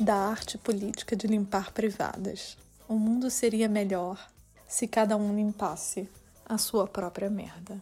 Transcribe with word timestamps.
da 0.00 0.16
arte 0.16 0.58
política 0.58 1.14
de 1.14 1.28
limpar 1.28 1.70
privadas. 1.72 2.56
O 2.88 2.94
mundo 2.94 3.30
seria 3.30 3.68
melhor 3.68 4.18
se 4.66 4.88
cada 4.88 5.16
um 5.16 5.34
limpasse 5.34 6.08
a 6.44 6.58
sua 6.58 6.88
própria 6.88 7.30
merda. 7.30 7.80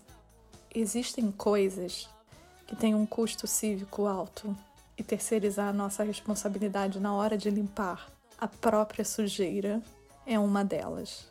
Existem 0.74 1.32
coisas 1.32 2.08
que 2.66 2.76
têm 2.76 2.94
um 2.94 3.06
custo 3.06 3.46
cívico 3.46 4.06
alto 4.06 4.54
e 4.98 5.02
terceirizar 5.02 5.68
a 5.68 5.72
nossa 5.72 6.04
responsabilidade 6.04 7.00
na 7.00 7.14
hora 7.14 7.38
de 7.38 7.48
limpar 7.48 8.10
a 8.40 8.48
própria 8.48 9.04
sujeira 9.04 9.82
é 10.26 10.38
uma 10.38 10.64
delas. 10.64 11.26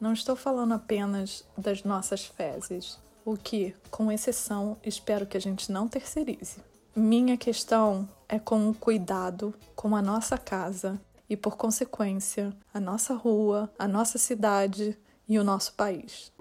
Não 0.00 0.12
estou 0.12 0.36
falando 0.36 0.74
apenas 0.74 1.44
das 1.56 1.82
nossas 1.82 2.24
fezes, 2.24 2.98
o 3.24 3.36
que, 3.36 3.74
com 3.90 4.10
exceção, 4.10 4.76
espero 4.82 5.26
que 5.26 5.36
a 5.36 5.40
gente 5.40 5.70
não 5.70 5.88
terceirize. 5.88 6.56
Minha 6.94 7.36
questão 7.36 8.08
é 8.28 8.38
com 8.38 8.68
o 8.68 8.74
cuidado 8.74 9.54
com 9.74 9.96
a 9.96 10.02
nossa 10.02 10.36
casa 10.36 11.00
e, 11.28 11.36
por 11.36 11.56
consequência, 11.56 12.52
a 12.72 12.80
nossa 12.80 13.14
rua, 13.14 13.70
a 13.78 13.88
nossa 13.88 14.18
cidade 14.18 14.98
e 15.28 15.38
o 15.38 15.44
nosso 15.44 15.74
país. 15.74 16.32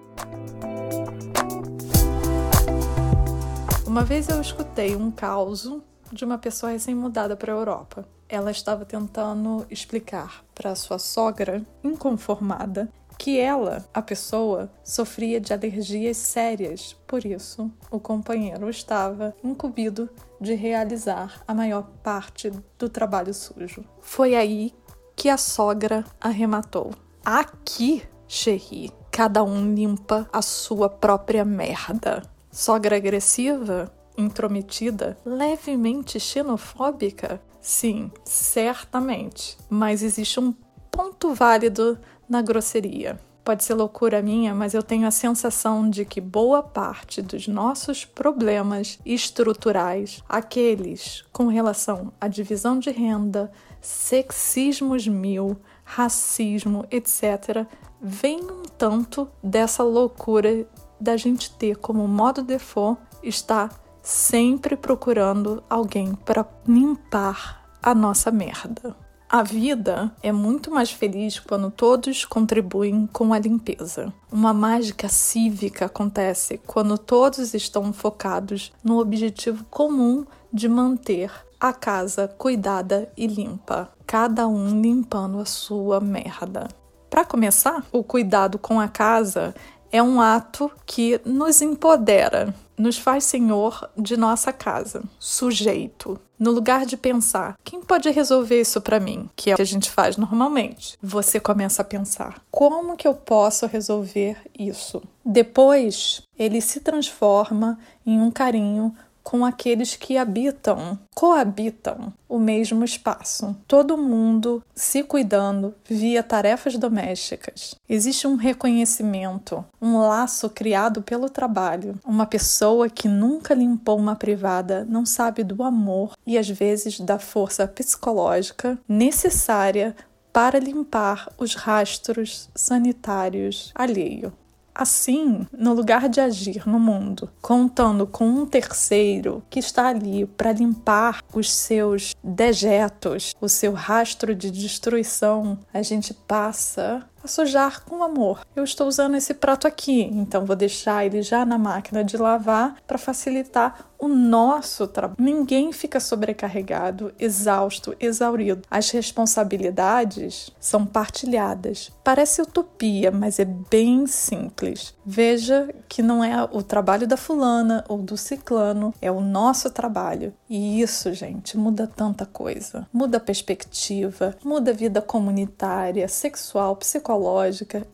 Uma 3.86 4.04
vez 4.04 4.30
eu 4.30 4.42
escutei 4.42 4.96
um 4.96 5.12
caos 5.12 5.70
de 6.12 6.26
uma 6.26 6.38
pessoa 6.38 6.72
recém-mudada 6.72 7.36
para 7.36 7.54
a 7.54 7.56
Europa. 7.56 8.06
Ela 8.28 8.52
estava 8.52 8.86
tentando 8.86 9.66
explicar 9.70 10.44
para 10.56 10.76
sua 10.76 10.98
sogra, 10.98 11.66
inconformada, 11.84 12.90
que 13.22 13.40
ela, 13.40 13.88
a 13.94 14.02
pessoa, 14.02 14.72
sofria 14.84 15.40
de 15.40 15.54
alergias 15.54 16.18
sérias. 16.18 16.98
Por 17.06 17.24
isso, 17.24 17.72
o 17.92 18.00
companheiro 18.00 18.68
estava 18.68 19.36
incumbido 19.44 20.10
de 20.40 20.56
realizar 20.56 21.44
a 21.48 21.54
maior 21.54 21.84
parte 22.02 22.52
do 22.80 22.90
trabalho 22.90 23.32
sujo. 23.32 23.86
Foi 24.00 24.34
aí 24.34 24.74
que 25.16 25.30
a 25.30 25.38
sogra 25.38 26.04
arrematou. 26.20 26.96
Aqui, 27.24 28.02
Xerri, 28.28 28.92
cada 29.12 29.44
um 29.44 29.72
limpa 29.72 30.28
a 30.34 30.42
sua 30.42 30.90
própria 30.90 31.46
merda. 31.46 32.24
Sogra 32.52 32.96
agressiva, 32.96 33.94
intrometida, 34.18 35.16
levemente 35.24 36.20
xenofóbica? 36.20 37.40
Sim, 37.62 38.12
certamente. 38.26 39.60
Mas 39.70 40.02
existe 40.02 40.40
um 40.40 40.56
ponto 40.90 41.36
válido 41.36 42.00
na 42.32 42.42
grosseria. 42.42 43.20
Pode 43.44 43.64
ser 43.66 43.74
loucura 43.74 44.22
minha, 44.22 44.56
mas 44.56 44.74
eu 44.74 44.82
tenho 44.82 45.06
a 45.06 45.12
sensação 45.12 45.90
de 45.90 46.06
que 46.06 46.22
boa 46.22 46.64
parte 46.64 47.22
dos 47.22 47.46
nossos 47.46 48.06
problemas 48.06 48.98
estruturais, 49.06 50.24
aqueles 50.30 51.26
com 51.34 51.48
relação 51.48 52.14
à 52.22 52.30
divisão 52.30 52.80
de 52.80 52.90
renda, 52.90 53.52
sexismos 53.82 55.08
mil, 55.08 55.58
racismo, 55.84 56.86
etc., 56.90 57.66
vem 58.02 58.40
um 58.40 58.64
tanto 58.78 59.28
dessa 59.44 59.84
loucura 59.84 60.66
da 61.00 61.18
gente 61.18 61.52
ter 61.52 61.76
como 61.76 62.08
modo 62.08 62.42
default 62.44 63.02
estar 63.22 63.78
sempre 64.02 64.78
procurando 64.78 65.62
alguém 65.70 66.16
para 66.16 66.46
limpar 66.66 67.70
a 67.84 67.94
nossa 67.94 68.32
merda. 68.32 68.96
A 69.34 69.44
vida 69.44 70.12
é 70.22 70.30
muito 70.30 70.70
mais 70.70 70.92
feliz 70.92 71.40
quando 71.40 71.72
todos 71.72 72.26
contribuem 72.26 73.08
com 73.14 73.34
a 73.34 73.40
limpeza. 73.40 74.12
Uma 74.30 74.54
mágica 74.54 75.08
cívica 75.08 75.86
acontece 75.86 76.60
quando 76.68 76.98
todos 76.98 77.54
estão 77.54 77.94
focados 77.94 78.74
no 78.84 79.00
objetivo 79.00 79.64
comum 79.70 80.26
de 80.52 80.68
manter 80.68 81.32
a 81.58 81.72
casa 81.72 82.28
cuidada 82.28 83.10
e 83.16 83.26
limpa, 83.26 83.90
cada 84.06 84.50
um 84.50 84.82
limpando 84.82 85.40
a 85.40 85.46
sua 85.46 86.02
merda. 86.02 86.68
Para 87.10 87.24
começar, 87.24 87.86
o 87.90 88.04
cuidado 88.04 88.60
com 88.60 88.82
a 88.82 88.90
casa 88.90 89.56
é 89.94 90.04
um 90.04 90.20
ato 90.20 90.70
que 90.86 91.22
nos 91.24 91.62
empodera, 91.62 92.54
nos 92.82 92.98
faz 92.98 93.26
senhor 93.26 93.88
de 93.96 94.18
nossa 94.18 94.52
casa, 94.52 95.04
sujeito. 95.20 96.20
No 96.40 96.50
lugar 96.50 96.84
de 96.84 96.98
pensar, 96.98 97.56
quem 97.64 97.80
pode 97.80 98.10
resolver 98.10 98.60
isso 98.60 98.82
para 98.82 99.00
mim? 99.00 99.30
Que 99.36 99.52
é 99.52 99.54
o 99.54 99.56
que 99.56 99.62
a 99.62 99.66
gente 99.66 99.92
faz 99.92 100.18
normalmente. 100.18 100.98
Você 101.00 101.40
começa 101.40 101.84
a 101.84 101.86
pensar, 101.86 102.42
como 102.50 102.98
que 102.98 103.08
eu 103.08 103.14
posso 103.14 103.68
resolver 103.68 104.36
isso? 104.58 105.00
Depois, 105.24 106.24
ele 106.38 106.60
se 106.60 106.80
transforma 106.80 107.78
em 108.04 108.20
um 108.20 108.32
carinho 108.32 108.96
com 109.24 109.46
aqueles 109.46 109.96
que 109.96 110.18
habitam, 110.18 110.98
coabitam 111.14 112.14
o 112.28 112.40
mesmo 112.40 112.84
espaço. 112.84 113.56
Todo 113.68 113.98
mundo 113.98 114.64
se 114.74 115.04
cuidando 115.04 115.76
via 115.86 116.24
tarefas 116.24 116.78
domésticas. 116.78 117.76
Existe 117.88 118.28
um 118.28 118.36
reconhecimento, 118.36 119.64
um 119.82 120.00
laço 120.00 120.50
criado 120.50 121.02
pelo 121.02 121.30
trabalho. 121.30 122.00
Uma 122.06 122.26
pessoa 122.26 122.90
que 122.90 123.08
nunca 123.08 123.54
limpou 123.54 123.98
uma 123.98 124.16
privada 124.16 124.86
não 124.90 125.06
sabe 125.06 125.44
do 125.44 125.64
amor 125.64 126.14
e 126.26 126.38
às 126.38 126.50
vezes 126.50 127.00
da 127.00 127.20
força 127.20 127.68
psicológica 127.68 128.80
necessária 128.88 129.96
para 130.32 130.60
limpar 130.60 131.30
os 131.38 131.56
rastros 131.56 132.50
sanitários 132.56 133.72
alheio. 133.76 134.34
Assim, 134.82 135.46
no 135.56 135.76
lugar 135.76 136.10
de 136.10 136.20
agir 136.20 136.68
no 136.68 136.80
mundo, 136.80 137.30
contando 137.40 138.08
com 138.08 138.26
um 138.26 138.48
terceiro 138.48 139.44
que 139.48 139.60
está 139.60 139.90
ali 139.90 140.26
para 140.26 140.52
limpar 140.52 141.22
os 141.32 141.52
seus 141.54 142.16
dejetos, 142.24 143.36
o 143.40 143.48
seu 143.48 143.74
rastro 143.74 144.34
de 144.34 144.50
destruição, 144.50 145.60
a 145.72 145.84
gente 145.84 146.16
passa 146.16 147.08
a 147.24 147.28
sujar 147.28 147.84
com 147.86 148.04
amor. 148.04 148.42
Eu 148.56 148.64
estou 148.64 148.88
usando 148.88 149.16
esse 149.16 149.34
prato 149.34 149.68
aqui, 149.68 150.02
então 150.02 150.46
vou 150.46 150.56
deixar 150.56 151.06
ele 151.06 151.22
já 151.22 151.46
na 151.46 151.58
máquina 151.58 152.04
de 152.04 152.18
lavar 152.18 152.76
para 152.88 152.98
facilitar 152.98 153.92
o 154.02 154.08
nosso 154.08 154.88
trabalho. 154.88 155.18
Ninguém 155.20 155.72
fica 155.72 156.00
sobrecarregado, 156.00 157.14
exausto, 157.20 157.96
exaurido. 158.00 158.64
As 158.70 158.90
responsabilidades 158.90 160.50
são 160.60 160.88
partilhadas. 160.88 161.92
Parece 162.04 162.42
utopia, 162.42 163.12
mas 163.12 163.38
é 163.38 163.46
bem 163.46 164.08
simples. 164.08 164.96
Veja 165.06 165.70
que 165.88 166.02
não 166.02 166.24
é 166.24 166.44
o 166.52 166.64
trabalho 166.64 167.08
da 167.08 167.16
fulana 167.16 167.86
ou 167.88 168.00
do 168.00 168.18
ciclano, 168.18 168.92
é 169.00 169.12
o 169.12 169.22
nosso 169.22 169.70
trabalho. 169.70 170.34
E 170.50 170.82
isso, 170.82 171.14
gente, 171.14 171.56
muda 171.56 171.86
tanta 171.86 172.26
coisa. 172.26 172.88
Muda 172.92 173.18
a 173.18 173.22
perspectiva, 173.22 174.36
muda 174.44 174.72
a 174.72 174.74
vida 174.74 175.00
comunitária, 175.00 176.08
sexual, 176.08 176.76
psicológica, 176.76 177.11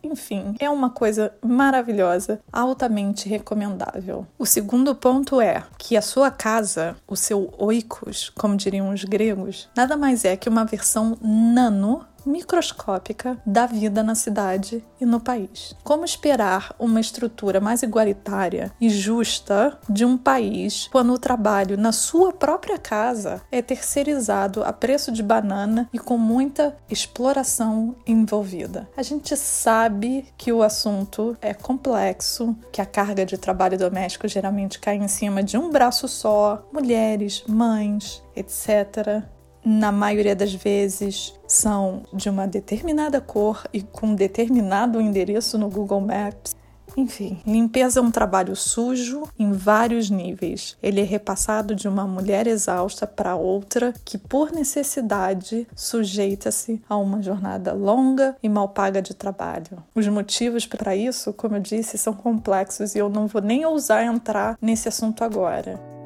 enfim, 0.04 0.56
é 0.60 0.70
uma 0.70 0.90
coisa 0.90 1.34
maravilhosa, 1.44 2.40
altamente 2.52 3.28
recomendável. 3.28 4.26
O 4.38 4.46
segundo 4.46 4.96
ponto 4.96 5.42
é 5.42 5.64
que 5.78 5.98
a 5.98 6.02
sua 6.02 6.32
casa, 6.32 6.96
o 7.08 7.16
seu 7.16 7.54
oikos, 7.58 8.30
como 8.30 8.56
diriam 8.56 8.90
os 8.90 9.04
gregos, 9.04 9.70
nada 9.76 9.96
mais 9.96 10.26
é 10.26 10.36
que 10.36 10.50
uma 10.50 10.66
versão 10.66 11.18
nano 11.22 12.06
microscópica 12.28 13.38
da 13.46 13.66
vida 13.66 14.04
na 14.04 14.14
cidade 14.14 14.84
e 15.00 15.06
no 15.06 15.20
país. 15.20 15.76
Como 15.84 16.06
esperar 16.06 16.76
uma 16.78 17.00
estrutura 17.00 17.60
mais 17.60 17.82
igualitária 17.82 18.72
e 18.80 18.90
justa 18.90 19.80
de 19.90 20.06
um 20.06 20.18
país 20.18 20.90
quando 20.92 21.14
o 21.14 21.20
trabalho 21.20 21.78
na 21.78 21.92
sua 21.92 22.34
própria 22.34 22.78
casa 22.78 23.42
é 23.52 23.62
terceirizado 23.62 24.64
a 24.64 24.74
preço 24.74 25.12
de 25.12 25.24
banana 25.24 25.90
e 25.94 26.00
com 26.00 26.18
muita 26.18 26.76
exploração 26.90 27.96
envolvida? 28.06 28.90
A 28.98 29.04
gente 29.04 29.36
sabe 29.38 30.26
que 30.38 30.52
o 30.52 30.62
assunto 30.62 31.38
é 31.42 31.54
complexo, 31.54 32.56
que 32.72 32.82
a 32.82 32.86
carga 32.86 33.26
de 33.26 33.38
trabalho 33.38 33.78
doméstico 33.78 34.28
geralmente 34.28 34.80
cai 34.80 34.98
em 34.98 35.08
cima 35.08 35.42
de 35.42 35.58
um 35.58 35.70
braço 35.70 36.08
só, 36.08 36.68
mulheres, 36.72 37.44
mães, 37.48 38.22
etc 38.36 39.26
na 39.68 39.92
maioria 39.92 40.34
das 40.34 40.54
vezes 40.54 41.34
são 41.46 42.04
de 42.14 42.30
uma 42.30 42.48
determinada 42.48 43.20
cor 43.20 43.66
e 43.74 43.82
com 43.82 44.16
determinado 44.16 45.02
endereço 45.02 45.58
no 45.58 45.70
Google 45.70 46.00
Maps. 46.00 46.56
Enfim, 46.96 47.42
limpeza 47.46 48.00
é 48.00 48.02
um 48.02 48.10
trabalho 48.10 48.56
sujo 48.56 49.28
em 49.38 49.52
vários 49.52 50.10
níveis. 50.10 50.78
Ele 50.82 51.02
é 51.02 51.04
repassado 51.04 51.76
de 51.76 51.86
uma 51.86 52.08
mulher 52.08 52.48
exausta 52.48 53.06
para 53.06 53.36
outra 53.36 53.94
que, 54.06 54.18
por 54.18 54.54
necessidade, 54.54 55.68
sujeita-se 55.76 56.82
a 56.88 56.96
uma 56.96 57.22
jornada 57.22 57.74
longa 57.74 58.38
e 58.42 58.48
mal 58.48 58.70
paga 58.70 59.02
de 59.02 59.14
trabalho. 59.14 59.84
Os 59.94 60.08
motivos 60.08 60.66
para 60.66 60.96
isso, 60.96 61.34
como 61.34 61.58
eu 61.58 61.62
disse, 61.62 61.98
são 61.98 62.14
complexos 62.14 62.96
e 62.96 63.00
eu 63.00 63.10
não 63.10 63.28
vou 63.28 63.42
nem 63.42 63.66
ousar 63.66 64.06
entrar 64.06 64.58
nesse 64.62 64.88
assunto 64.88 65.26
agora. 65.26 65.97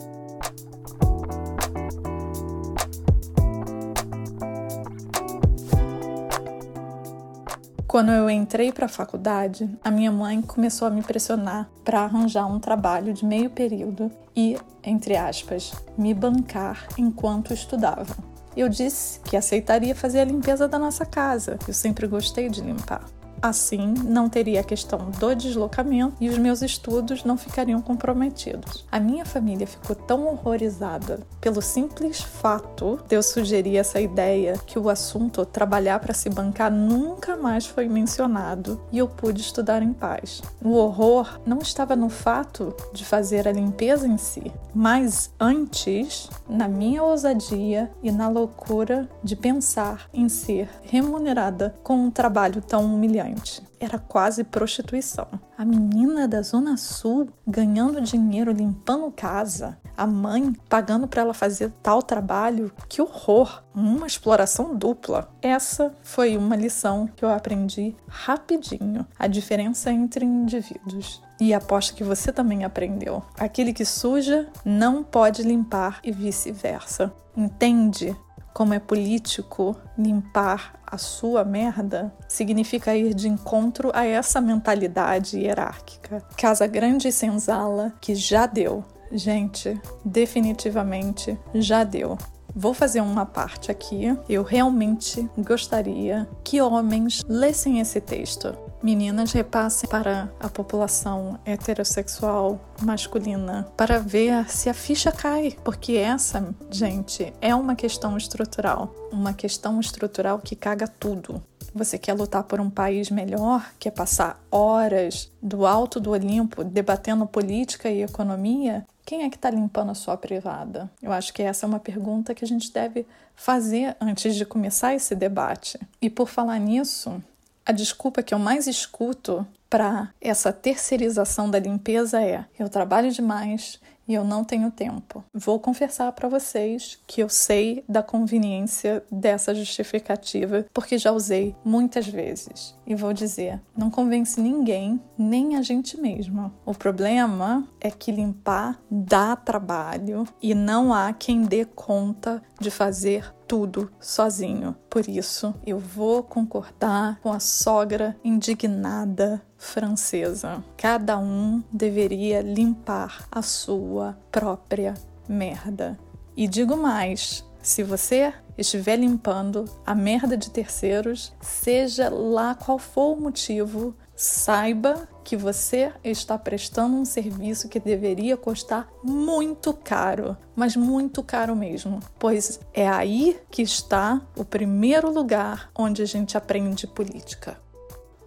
Quando 7.91 8.09
eu 8.09 8.29
entrei 8.29 8.71
para 8.71 8.85
a 8.85 8.87
faculdade, 8.87 9.69
a 9.83 9.91
minha 9.91 10.13
mãe 10.13 10.41
começou 10.41 10.87
a 10.87 10.91
me 10.91 11.03
pressionar 11.03 11.69
para 11.83 11.99
arranjar 11.99 12.45
um 12.45 12.57
trabalho 12.57 13.13
de 13.13 13.25
meio 13.25 13.49
período 13.49 14.09
e, 14.33 14.57
entre 14.81 15.17
aspas, 15.17 15.73
me 15.97 16.13
bancar 16.13 16.87
enquanto 16.97 17.53
estudava. 17.53 18.15
Eu 18.55 18.69
disse 18.69 19.19
que 19.19 19.35
aceitaria 19.35 19.93
fazer 19.93 20.21
a 20.21 20.23
limpeza 20.23 20.69
da 20.69 20.79
nossa 20.79 21.05
casa. 21.05 21.59
Eu 21.67 21.73
sempre 21.73 22.07
gostei 22.07 22.47
de 22.47 22.61
limpar. 22.61 23.03
Assim, 23.41 23.95
não 24.05 24.29
teria 24.29 24.59
a 24.59 24.63
questão 24.63 25.09
do 25.19 25.35
deslocamento 25.35 26.15
e 26.21 26.29
os 26.29 26.37
meus 26.37 26.61
estudos 26.61 27.23
não 27.23 27.35
ficariam 27.35 27.81
comprometidos. 27.81 28.85
A 28.91 28.99
minha 28.99 29.25
família 29.25 29.65
ficou 29.65 29.95
tão 29.95 30.27
horrorizada 30.27 31.21
pelo 31.39 31.59
simples 31.61 32.21
fato 32.21 32.99
de 33.07 33.15
eu 33.15 33.23
sugerir 33.23 33.77
essa 33.77 33.99
ideia 33.99 34.59
que 34.67 34.77
o 34.77 34.89
assunto 34.89 35.43
trabalhar 35.43 35.99
para 35.99 36.13
se 36.13 36.29
bancar 36.29 36.71
nunca 36.71 37.35
mais 37.35 37.65
foi 37.65 37.87
mencionado 37.87 38.79
e 38.91 38.99
eu 38.99 39.07
pude 39.07 39.41
estudar 39.41 39.81
em 39.81 39.91
paz. 39.91 40.41
O 40.63 40.73
horror 40.73 41.39
não 41.43 41.59
estava 41.59 41.95
no 41.95 42.09
fato 42.09 42.75
de 42.93 43.03
fazer 43.03 43.47
a 43.47 43.51
limpeza 43.51 44.07
em 44.07 44.17
si, 44.17 44.51
mas 44.73 45.31
antes 45.39 46.29
na 46.47 46.67
minha 46.67 47.01
ousadia 47.01 47.91
e 48.03 48.11
na 48.11 48.29
loucura 48.29 49.09
de 49.23 49.35
pensar 49.35 50.07
em 50.13 50.29
ser 50.29 50.69
remunerada 50.83 51.73
com 51.81 51.95
um 51.95 52.11
trabalho 52.11 52.61
tão 52.61 52.85
humilhante. 52.85 53.30
Era 53.79 53.97
quase 53.97 54.43
prostituição. 54.43 55.27
A 55.57 55.65
menina 55.65 56.27
da 56.27 56.41
Zona 56.41 56.77
Sul 56.77 57.29
ganhando 57.47 58.01
dinheiro 58.01 58.51
limpando 58.51 59.11
casa, 59.11 59.77
a 59.95 60.07
mãe 60.07 60.53
pagando 60.67 61.07
para 61.07 61.21
ela 61.21 61.33
fazer 61.33 61.71
tal 61.83 62.01
trabalho. 62.01 62.71
Que 62.89 63.01
horror! 63.01 63.63
Uma 63.73 64.07
exploração 64.07 64.75
dupla. 64.75 65.29
Essa 65.41 65.95
foi 66.03 66.37
uma 66.37 66.55
lição 66.55 67.07
que 67.15 67.23
eu 67.23 67.29
aprendi 67.29 67.95
rapidinho. 68.07 69.05
A 69.17 69.27
diferença 69.27 69.91
entre 69.91 70.25
indivíduos. 70.25 71.21
E 71.39 71.53
aposto 71.53 71.95
que 71.95 72.03
você 72.03 72.31
também 72.31 72.63
aprendeu. 72.63 73.23
Aquele 73.37 73.73
que 73.73 73.85
suja 73.85 74.47
não 74.63 75.03
pode 75.03 75.43
limpar 75.43 75.99
e 76.03 76.11
vice-versa. 76.11 77.11
Entende 77.35 78.15
como 78.53 78.73
é 78.73 78.79
político 78.79 79.75
limpar 79.97 80.79
a 80.85 80.97
sua 80.97 81.43
merda, 81.43 82.13
significa 82.27 82.95
ir 82.95 83.13
de 83.13 83.27
encontro 83.27 83.91
a 83.93 84.05
essa 84.05 84.41
mentalidade 84.41 85.39
hierárquica. 85.39 86.21
Casa 86.37 86.67
Grande 86.67 87.07
e 87.07 87.11
Senzala, 87.11 87.93
que 88.01 88.13
já 88.13 88.45
deu. 88.45 88.83
Gente, 89.11 89.79
definitivamente 90.03 91.37
já 91.53 91.83
deu. 91.83 92.17
Vou 92.55 92.73
fazer 92.73 93.01
uma 93.01 93.25
parte 93.25 93.71
aqui. 93.71 94.17
Eu 94.27 94.43
realmente 94.43 95.29
gostaria 95.37 96.27
que 96.43 96.61
homens 96.61 97.23
lessem 97.27 97.79
esse 97.79 97.99
texto 98.01 98.57
meninas 98.83 99.31
repassem 99.31 99.89
para 99.89 100.31
a 100.39 100.49
população 100.49 101.39
heterossexual 101.45 102.59
masculina 102.81 103.67
para 103.77 103.99
ver 103.99 104.49
se 104.49 104.69
a 104.69 104.73
ficha 104.73 105.11
cai, 105.11 105.55
porque 105.63 105.93
essa, 105.93 106.53
gente, 106.69 107.31
é 107.41 107.53
uma 107.53 107.75
questão 107.75 108.17
estrutural, 108.17 108.93
uma 109.11 109.33
questão 109.33 109.79
estrutural 109.79 110.39
que 110.39 110.55
caga 110.55 110.87
tudo. 110.87 111.41
Você 111.73 111.97
quer 111.97 112.13
lutar 112.13 112.43
por 112.43 112.59
um 112.59 112.69
país 112.69 113.09
melhor? 113.09 113.71
Quer 113.79 113.91
passar 113.91 114.41
horas 114.51 115.31
do 115.41 115.65
alto 115.65 115.99
do 115.99 116.11
Olimpo 116.11 116.63
debatendo 116.63 117.25
política 117.25 117.89
e 117.89 118.03
economia? 118.03 118.85
Quem 119.05 119.23
é 119.23 119.29
que 119.29 119.35
está 119.35 119.49
limpando 119.49 119.91
a 119.91 119.95
sua 119.95 120.15
privada? 120.15 120.89
Eu 121.01 121.11
acho 121.11 121.33
que 121.33 121.41
essa 121.41 121.65
é 121.65 121.67
uma 121.67 121.79
pergunta 121.79 122.33
que 122.33 122.45
a 122.45 122.47
gente 122.47 122.71
deve 122.71 123.05
fazer 123.35 123.95
antes 123.99 124.35
de 124.35 124.45
começar 124.45 124.93
esse 124.93 125.15
debate. 125.15 125.79
E 126.01 126.09
por 126.09 126.27
falar 126.27 126.59
nisso, 126.59 127.21
a 127.65 127.71
desculpa 127.71 128.23
que 128.23 128.33
eu 128.33 128.39
mais 128.39 128.67
escuto 128.67 129.45
para 129.69 130.09
essa 130.19 130.51
terceirização 130.51 131.49
da 131.49 131.57
limpeza 131.57 132.21
é: 132.21 132.45
eu 132.59 132.69
trabalho 132.69 133.11
demais 133.11 133.79
e 134.07 134.13
eu 134.13 134.23
não 134.23 134.43
tenho 134.43 134.71
tempo. 134.71 135.23
Vou 135.33 135.59
confessar 135.59 136.11
para 136.11 136.27
vocês 136.27 136.99
que 137.07 137.21
eu 137.21 137.29
sei 137.29 137.83
da 137.87 138.03
conveniência 138.03 139.03
dessa 139.11 139.53
justificativa, 139.53 140.65
porque 140.73 140.97
já 140.97 141.11
usei 141.11 141.55
muitas 141.63 142.07
vezes. 142.07 142.77
E 142.85 142.95
vou 142.95 143.13
dizer: 143.13 143.61
não 143.75 143.89
convence 143.89 144.39
ninguém, 144.39 144.99
nem 145.17 145.55
a 145.55 145.61
gente 145.61 145.99
mesma. 145.99 146.53
O 146.65 146.73
problema 146.73 147.67
é 147.79 147.89
que 147.89 148.11
limpar 148.11 148.79
dá 148.89 149.35
trabalho 149.35 150.27
e 150.41 150.53
não 150.53 150.93
há 150.93 151.13
quem 151.13 151.43
dê 151.43 151.65
conta 151.65 152.41
de 152.59 152.69
fazer 152.69 153.33
tudo 153.51 153.91
sozinho. 153.99 154.73
Por 154.89 155.09
isso, 155.09 155.53
eu 155.67 155.77
vou 155.77 156.23
concordar 156.23 157.19
com 157.19 157.33
a 157.33 157.39
sogra 157.41 158.15
indignada 158.23 159.41
francesa. 159.57 160.63
Cada 160.77 161.17
um 161.17 161.61
deveria 161.69 162.39
limpar 162.39 163.27
a 163.29 163.41
sua 163.41 164.17
própria 164.31 164.93
merda. 165.27 165.99
E 166.33 166.47
digo 166.47 166.77
mais: 166.77 167.45
se 167.61 167.83
você 167.83 168.33
estiver 168.57 168.95
limpando 168.95 169.65
a 169.85 169.93
merda 169.93 170.37
de 170.37 170.49
terceiros, 170.49 171.33
seja 171.41 172.07
lá 172.07 172.55
qual 172.55 172.79
for 172.79 173.17
o 173.17 173.19
motivo, 173.19 173.93
saiba 174.21 175.09
que 175.23 175.35
você 175.35 175.91
está 176.03 176.37
prestando 176.37 176.95
um 176.95 177.05
serviço 177.05 177.67
que 177.67 177.79
deveria 177.79 178.37
custar 178.37 178.87
muito 179.03 179.73
caro, 179.73 180.37
mas 180.55 180.75
muito 180.75 181.23
caro 181.23 181.55
mesmo, 181.55 181.99
pois 182.19 182.59
é 182.71 182.87
aí 182.87 183.39
que 183.49 183.63
está 183.63 184.21
o 184.37 184.45
primeiro 184.45 185.11
lugar 185.11 185.71
onde 185.75 186.03
a 186.03 186.05
gente 186.05 186.37
aprende 186.37 186.85
política. 186.85 187.57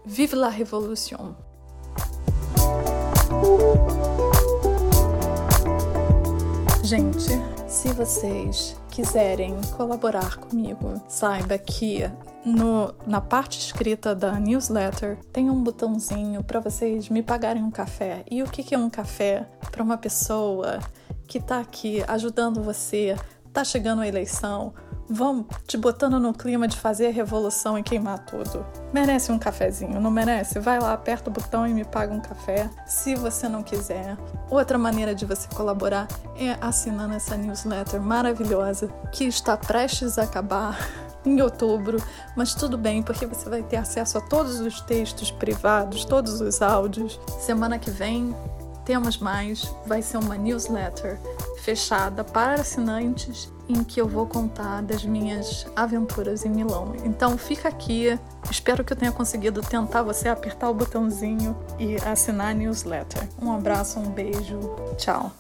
Vive 0.05 0.35
la 0.35 0.49
révolution! 0.49 1.35
Gente, 6.83 7.31
se 7.69 7.93
vocês 7.93 8.77
quiserem 8.95 9.61
colaborar 9.77 10.37
comigo, 10.37 11.03
saiba 11.09 11.59
que 11.59 12.09
no, 12.45 12.95
na 13.05 13.21
parte 13.21 13.59
escrita 13.59 14.15
da 14.15 14.39
newsletter 14.39 15.19
tem 15.33 15.51
um 15.51 15.65
botãozinho 15.65 16.45
para 16.45 16.61
vocês 16.61 17.09
me 17.09 17.21
pagarem 17.21 17.61
um 17.61 17.73
café. 17.73 18.25
E 18.31 18.41
o 18.41 18.47
que, 18.47 18.63
que 18.63 18.73
é 18.73 18.79
um 18.79 18.89
café 18.89 19.49
para 19.73 19.83
uma 19.83 19.99
pessoa 19.99 20.79
que 21.27 21.39
está 21.39 21.59
aqui 21.59 22.05
ajudando 22.07 22.63
você, 22.63 23.17
tá 23.53 23.65
chegando 23.65 24.03
a 24.03 24.07
eleição, 24.07 24.73
vão 25.09 25.45
te 25.67 25.77
botando 25.77 26.19
no 26.19 26.33
clima 26.33 26.67
de 26.67 26.79
fazer 26.79 27.09
a 27.09 27.11
revolução 27.11 27.79
e 27.79 27.83
queimar 27.83 28.21
tudo. 28.21 28.65
Merece 28.93 29.33
um 29.33 29.39
cafezinho, 29.39 30.01
não 30.01 30.11
merece? 30.11 30.59
Vai 30.59 30.79
lá, 30.79 30.93
aperta 30.93 31.31
o 31.31 31.33
botão 31.33 31.67
e 31.67 31.75
me 31.75 31.85
paga 31.85 32.13
um 32.13 32.21
café, 32.21 32.71
se 32.87 33.15
você 33.15 33.49
não 33.49 33.63
quiser. 33.63 34.17
Outra 34.51 34.79
maneira 34.79 35.15
de 35.15 35.27
você 35.27 35.49
colaborar 35.55 36.09
é 36.37 36.57
assinando 36.61 37.15
essa 37.15 37.37
newsletter 37.37 38.01
maravilhosa 38.01 38.89
que 39.13 39.25
está 39.25 39.57
prestes 39.57 40.19
a 40.19 40.23
acabar 40.23 40.79
em 41.25 41.41
outubro, 41.41 42.03
mas 42.37 42.55
tudo 42.55 42.77
bem, 42.77 43.03
porque 43.03 43.27
você 43.27 43.49
vai 43.49 43.63
ter 43.63 43.77
acesso 43.77 44.19
a 44.19 44.21
todos 44.21 44.61
os 44.61 44.81
textos 44.83 45.31
privados, 45.31 46.05
todos 46.05 46.41
os 46.41 46.61
áudios. 46.61 47.19
Semana 47.41 47.79
que 47.79 47.91
vem 47.91 48.35
temos 48.85 49.19
mais, 49.19 49.73
vai 49.87 50.03
ser 50.03 50.19
uma 50.19 50.37
newsletter 50.37 51.19
fechada 51.63 52.23
para 52.23 52.61
assinantes 52.61 53.53
em 53.69 53.83
que 53.83 54.01
eu 54.01 54.07
vou 54.07 54.27
contar 54.27 54.83
das 54.83 55.05
minhas 55.05 55.67
aventuras 55.75 56.45
em 56.45 56.51
Milão. 56.51 56.95
Então 57.05 57.39
fica 57.39 57.69
aqui, 57.69 58.19
espero 58.51 58.85
que 58.85 58.93
eu 58.93 58.97
tenha 58.97 59.13
conseguido 59.13 59.63
tentar 59.63 60.03
você 60.03 60.29
apertar 60.29 60.69
o 60.69 60.75
botãozinho 60.75 61.57
e 61.79 61.97
assinar 61.97 62.49
a 62.49 62.55
newsletter. 62.55 63.27
Um 63.41 63.53
abraço, 63.53 63.99
um 63.99 64.11
beijo, 64.11 64.61
tchau. 64.99 65.33